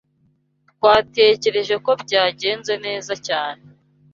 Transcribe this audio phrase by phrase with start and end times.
[0.77, 3.63] Twatekereje ko byagenze neza cyane.